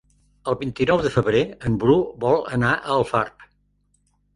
El 0.53 0.55
vint-i-nou 0.61 1.03
de 1.03 1.11
febrer 1.19 1.43
en 1.69 1.77
Bru 1.85 2.01
vol 2.27 2.43
anar 2.59 2.75
a 2.83 2.99
Alfarb. 3.01 3.51